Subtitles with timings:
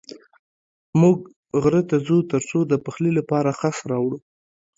[1.01, 1.17] موږ
[1.61, 4.17] غره ته ځو تر څو د پخلي لپاره خس راوړو.